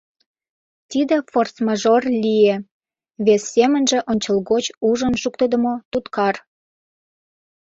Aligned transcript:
Тиде 0.89 1.15
«форс-мажор» 1.31 2.01
лие, 2.21 2.55
вес 3.25 3.41
семынже— 3.53 3.99
ончылгоч 4.11 4.65
ужын 4.89 5.13
шуктыдымо 5.21 5.73
туткар. 5.91 6.35